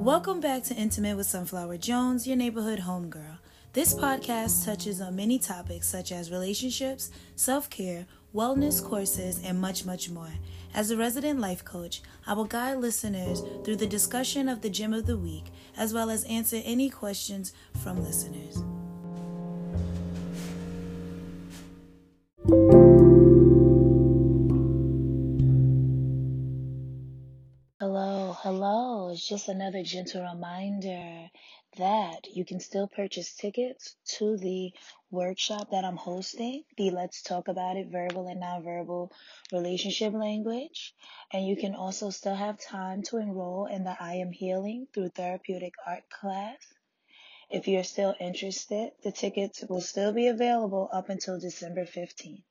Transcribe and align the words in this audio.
Welcome 0.00 0.40
back 0.40 0.62
to 0.64 0.74
Intimate 0.74 1.18
with 1.18 1.26
Sunflower 1.26 1.76
Jones, 1.76 2.26
your 2.26 2.34
neighborhood 2.34 2.78
homegirl. 2.78 3.36
This 3.74 3.92
podcast 3.92 4.64
touches 4.64 4.98
on 4.98 5.14
many 5.14 5.38
topics 5.38 5.86
such 5.86 6.10
as 6.10 6.30
relationships, 6.30 7.10
self 7.36 7.68
care, 7.68 8.06
wellness 8.34 8.82
courses, 8.82 9.42
and 9.44 9.60
much, 9.60 9.84
much 9.84 10.08
more. 10.08 10.32
As 10.72 10.90
a 10.90 10.96
resident 10.96 11.38
life 11.38 11.66
coach, 11.66 12.00
I 12.26 12.32
will 12.32 12.46
guide 12.46 12.78
listeners 12.78 13.42
through 13.62 13.76
the 13.76 13.86
discussion 13.86 14.48
of 14.48 14.62
the 14.62 14.70
gem 14.70 14.94
of 14.94 15.04
the 15.04 15.18
week, 15.18 15.44
as 15.76 15.92
well 15.92 16.08
as 16.08 16.24
answer 16.24 16.62
any 16.64 16.88
questions 16.88 17.52
from 17.82 18.02
listeners. 18.02 18.64
It's 29.20 29.28
just 29.28 29.48
another 29.50 29.82
gentle 29.82 30.22
reminder 30.22 31.28
that 31.76 32.34
you 32.34 32.46
can 32.46 32.58
still 32.58 32.88
purchase 32.88 33.34
tickets 33.34 33.94
to 34.16 34.38
the 34.38 34.72
workshop 35.10 35.72
that 35.72 35.84
I'm 35.84 35.98
hosting, 35.98 36.64
the 36.78 36.90
Let's 36.90 37.20
Talk 37.20 37.48
About 37.48 37.76
It 37.76 37.88
Verbal 37.88 38.28
and 38.28 38.40
Nonverbal 38.40 39.10
Relationship 39.52 40.14
Language. 40.14 40.94
And 41.34 41.46
you 41.46 41.54
can 41.54 41.74
also 41.74 42.08
still 42.08 42.34
have 42.34 42.58
time 42.58 43.02
to 43.08 43.18
enroll 43.18 43.66
in 43.66 43.84
the 43.84 43.94
I 44.00 44.14
Am 44.14 44.32
Healing 44.32 44.86
through 44.94 45.10
Therapeutic 45.10 45.74
Art 45.86 46.08
class. 46.08 46.56
If 47.50 47.68
you're 47.68 47.84
still 47.84 48.14
interested, 48.18 48.92
the 49.02 49.12
tickets 49.12 49.62
will 49.68 49.82
still 49.82 50.14
be 50.14 50.28
available 50.28 50.88
up 50.90 51.10
until 51.10 51.38
December 51.38 51.84
15th. 51.84 52.49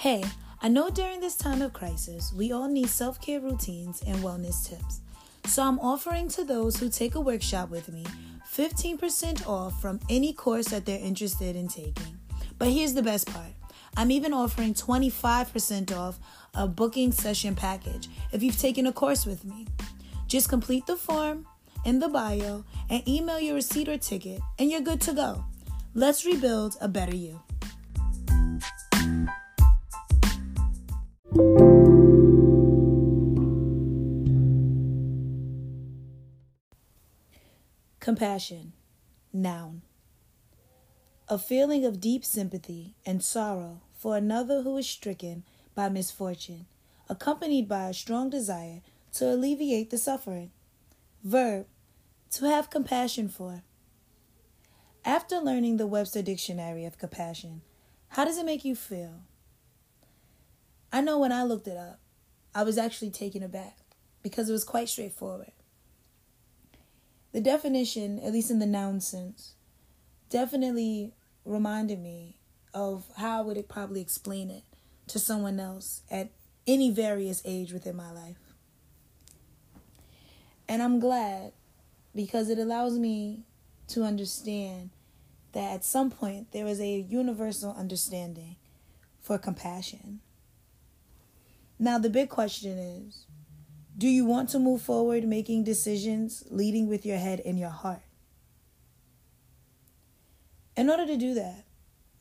Hey, 0.00 0.24
I 0.62 0.68
know 0.68 0.88
during 0.88 1.20
this 1.20 1.36
time 1.36 1.60
of 1.60 1.74
crisis, 1.74 2.32
we 2.32 2.52
all 2.52 2.68
need 2.68 2.88
self 2.88 3.20
care 3.20 3.38
routines 3.38 4.02
and 4.06 4.16
wellness 4.20 4.66
tips. 4.66 5.02
So 5.44 5.62
I'm 5.62 5.78
offering 5.78 6.26
to 6.28 6.42
those 6.42 6.80
who 6.80 6.88
take 6.88 7.16
a 7.16 7.20
workshop 7.20 7.68
with 7.68 7.92
me 7.92 8.06
15% 8.50 9.46
off 9.46 9.78
from 9.78 10.00
any 10.08 10.32
course 10.32 10.68
that 10.68 10.86
they're 10.86 11.04
interested 11.04 11.54
in 11.54 11.68
taking. 11.68 12.18
But 12.58 12.68
here's 12.68 12.94
the 12.94 13.02
best 13.02 13.26
part 13.26 13.52
I'm 13.94 14.10
even 14.10 14.32
offering 14.32 14.72
25% 14.72 15.94
off 15.94 16.18
a 16.54 16.66
booking 16.66 17.12
session 17.12 17.54
package 17.54 18.08
if 18.32 18.42
you've 18.42 18.58
taken 18.58 18.86
a 18.86 18.94
course 18.94 19.26
with 19.26 19.44
me. 19.44 19.66
Just 20.28 20.48
complete 20.48 20.86
the 20.86 20.96
form 20.96 21.44
in 21.84 21.98
the 21.98 22.08
bio 22.08 22.64
and 22.88 23.06
email 23.06 23.38
your 23.38 23.56
receipt 23.56 23.86
or 23.86 23.98
ticket, 23.98 24.40
and 24.58 24.70
you're 24.70 24.80
good 24.80 25.02
to 25.02 25.12
go. 25.12 25.44
Let's 25.92 26.24
rebuild 26.24 26.78
a 26.80 26.88
better 26.88 27.14
you. 27.14 27.38
Compassion. 38.10 38.72
Noun. 39.32 39.82
A 41.28 41.38
feeling 41.38 41.84
of 41.84 42.00
deep 42.00 42.24
sympathy 42.24 42.96
and 43.06 43.22
sorrow 43.22 43.82
for 43.96 44.16
another 44.16 44.62
who 44.62 44.76
is 44.78 44.88
stricken 44.88 45.44
by 45.76 45.88
misfortune, 45.88 46.66
accompanied 47.08 47.68
by 47.68 47.88
a 47.88 47.94
strong 47.94 48.28
desire 48.28 48.80
to 49.12 49.32
alleviate 49.32 49.90
the 49.90 49.96
suffering. 49.96 50.50
Verb. 51.22 51.66
To 52.32 52.46
have 52.46 52.68
compassion 52.68 53.28
for. 53.28 53.62
After 55.04 55.38
learning 55.38 55.76
the 55.76 55.86
Webster 55.86 56.20
Dictionary 56.20 56.84
of 56.84 56.98
Compassion, 56.98 57.60
how 58.08 58.24
does 58.24 58.38
it 58.38 58.44
make 58.44 58.64
you 58.64 58.74
feel? 58.74 59.20
I 60.92 61.00
know 61.00 61.20
when 61.20 61.30
I 61.30 61.44
looked 61.44 61.68
it 61.68 61.76
up, 61.76 62.00
I 62.56 62.64
was 62.64 62.76
actually 62.76 63.12
taken 63.12 63.44
aback 63.44 63.78
because 64.24 64.48
it 64.50 64.52
was 64.52 64.64
quite 64.64 64.88
straightforward. 64.88 65.52
The 67.32 67.40
definition, 67.40 68.18
at 68.18 68.32
least 68.32 68.50
in 68.50 68.58
the 68.58 68.66
noun 68.66 69.00
sense, 69.00 69.54
definitely 70.28 71.12
reminded 71.44 72.00
me 72.00 72.36
of 72.74 73.04
how 73.16 73.38
I 73.38 73.42
would 73.42 73.68
probably 73.68 74.00
explain 74.00 74.50
it 74.50 74.64
to 75.08 75.18
someone 75.18 75.58
else 75.58 76.02
at 76.10 76.30
any 76.66 76.90
various 76.90 77.42
age 77.44 77.72
within 77.72 77.96
my 77.96 78.10
life. 78.10 78.36
And 80.68 80.82
I'm 80.82 81.00
glad 81.00 81.52
because 82.14 82.48
it 82.48 82.58
allows 82.58 82.98
me 82.98 83.44
to 83.88 84.04
understand 84.04 84.90
that 85.52 85.74
at 85.74 85.84
some 85.84 86.10
point 86.10 86.52
there 86.52 86.66
is 86.66 86.80
a 86.80 87.00
universal 87.00 87.74
understanding 87.76 88.56
for 89.20 89.36
compassion. 89.38 90.20
Now, 91.78 91.98
the 91.98 92.10
big 92.10 92.28
question 92.28 92.78
is 92.78 93.26
do 94.00 94.08
you 94.08 94.24
want 94.24 94.48
to 94.48 94.58
move 94.58 94.80
forward 94.80 95.24
making 95.24 95.62
decisions 95.62 96.42
leading 96.48 96.88
with 96.88 97.04
your 97.04 97.18
head 97.18 97.42
and 97.44 97.58
your 97.58 97.68
heart? 97.68 98.00
In 100.74 100.88
order 100.88 101.04
to 101.04 101.18
do 101.18 101.34
that, 101.34 101.66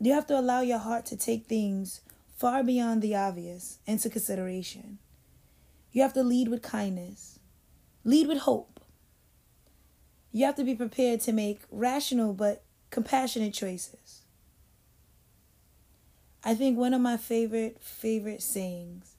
you 0.00 0.12
have 0.12 0.26
to 0.26 0.36
allow 0.36 0.60
your 0.60 0.80
heart 0.80 1.06
to 1.06 1.16
take 1.16 1.46
things 1.46 2.00
far 2.36 2.64
beyond 2.64 3.00
the 3.00 3.14
obvious 3.14 3.78
into 3.86 4.10
consideration. 4.10 4.98
You 5.92 6.02
have 6.02 6.14
to 6.14 6.24
lead 6.24 6.48
with 6.48 6.62
kindness, 6.62 7.38
lead 8.02 8.26
with 8.26 8.38
hope. 8.38 8.80
You 10.32 10.46
have 10.46 10.56
to 10.56 10.64
be 10.64 10.74
prepared 10.74 11.20
to 11.20 11.32
make 11.32 11.60
rational 11.70 12.32
but 12.32 12.64
compassionate 12.90 13.54
choices. 13.54 14.22
I 16.42 16.56
think 16.56 16.76
one 16.76 16.92
of 16.92 17.00
my 17.00 17.16
favorite, 17.16 17.80
favorite 17.80 18.42
sayings 18.42 19.14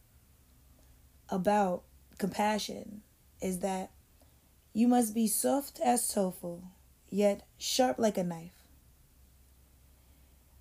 about 1.29 1.83
compassion 2.19 3.01
is 3.41 3.59
that 3.59 3.89
you 4.73 4.87
must 4.87 5.15
be 5.15 5.27
soft 5.27 5.79
as 5.83 6.07
tofu, 6.07 6.61
yet 7.09 7.41
sharp 7.57 7.97
like 7.97 8.17
a 8.17 8.23
knife. 8.23 8.51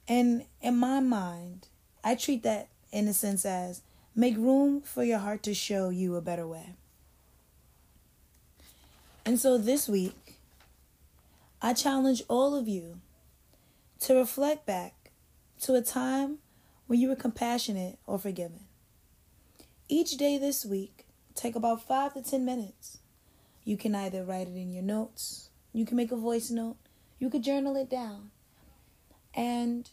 And 0.08 0.46
in 0.62 0.76
my 0.76 1.00
mind, 1.00 1.68
I 2.02 2.14
treat 2.14 2.42
that 2.44 2.68
in 2.90 3.06
a 3.06 3.12
sense 3.12 3.44
as 3.44 3.82
make 4.14 4.36
room 4.38 4.80
for 4.80 5.04
your 5.04 5.18
heart 5.18 5.42
to 5.42 5.52
show 5.52 5.90
you 5.90 6.16
a 6.16 6.22
better 6.22 6.46
way. 6.46 6.74
And 9.26 9.38
so 9.38 9.58
this 9.58 9.88
week, 9.88 10.38
I 11.60 11.74
challenge 11.74 12.22
all 12.28 12.54
of 12.54 12.66
you 12.66 13.00
to 14.00 14.14
reflect 14.14 14.64
back 14.64 15.10
to 15.62 15.74
a 15.74 15.82
time 15.82 16.38
when 16.86 16.98
you 16.98 17.08
were 17.08 17.16
compassionate 17.16 17.98
or 18.06 18.18
forgiving. 18.18 18.64
Each 19.88 20.16
day 20.16 20.38
this 20.38 20.64
week, 20.64 21.04
take 21.38 21.54
about 21.54 21.86
five 21.86 22.14
to 22.14 22.22
ten 22.22 22.44
minutes. 22.44 22.98
You 23.64 23.76
can 23.76 23.94
either 23.94 24.24
write 24.24 24.48
it 24.48 24.56
in 24.56 24.72
your 24.72 24.82
notes, 24.82 25.50
you 25.72 25.84
can 25.86 25.96
make 25.96 26.10
a 26.10 26.16
voice 26.16 26.50
note, 26.50 26.76
you 27.18 27.30
could 27.30 27.42
journal 27.42 27.76
it 27.76 27.88
down. 27.88 28.30
And 29.34 29.88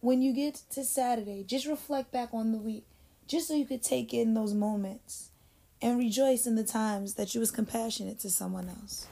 when 0.00 0.22
you 0.22 0.32
get 0.32 0.62
to 0.70 0.84
Saturday, 0.84 1.42
just 1.42 1.66
reflect 1.66 2.12
back 2.12 2.30
on 2.32 2.52
the 2.52 2.58
week, 2.58 2.84
just 3.26 3.48
so 3.48 3.54
you 3.54 3.64
could 3.64 3.82
take 3.82 4.12
in 4.12 4.34
those 4.34 4.54
moments 4.54 5.30
and 5.80 5.98
rejoice 5.98 6.46
in 6.46 6.54
the 6.54 6.64
times 6.64 7.14
that 7.14 7.34
you 7.34 7.40
was 7.40 7.50
compassionate 7.50 8.20
to 8.20 8.30
someone 8.30 8.68
else. 8.68 9.08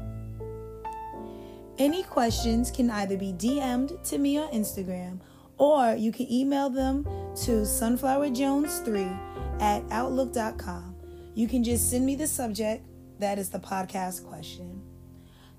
Any 1.78 2.04
questions 2.04 2.72
can 2.72 2.90
either 2.90 3.18
be 3.18 3.34
DM'd 3.34 4.02
to 4.06 4.18
me 4.18 4.38
on 4.38 4.48
Instagram 4.54 5.20
or 5.58 5.94
you 5.96 6.12
can 6.12 6.30
email 6.32 6.70
them 6.70 7.04
to 7.04 7.64
sunflowerjones3 7.64 9.62
at 9.62 9.84
outlook.com. 9.92 10.96
You 11.34 11.48
can 11.48 11.64
just 11.64 11.90
send 11.90 12.06
me 12.06 12.16
the 12.16 12.28
subject, 12.28 12.86
that 13.20 13.40
is 13.40 13.50
the 13.50 13.60
podcast 13.60 14.26
question. 14.26 14.82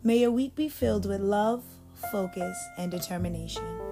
May 0.03 0.17
your 0.19 0.31
week 0.31 0.55
be 0.55 0.71
filled 0.71 1.07
with 1.07 1.21
love, 1.21 1.65
focus, 2.11 2.59
and 2.79 2.91
determination. 2.91 3.86